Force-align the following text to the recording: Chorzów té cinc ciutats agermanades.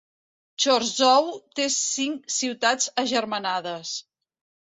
Chorzów 0.63 1.27
té 1.59 1.67
cinc 1.75 2.33
ciutats 2.37 2.89
agermanades. 3.03 3.93